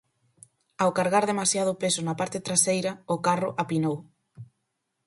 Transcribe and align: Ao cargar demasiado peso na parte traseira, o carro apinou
Ao 0.81 0.91
cargar 0.97 1.25
demasiado 1.31 1.79
peso 1.83 2.01
na 2.03 2.17
parte 2.19 2.43
traseira, 2.47 2.91
o 3.13 3.17
carro 3.27 3.49
apinou 3.61 3.97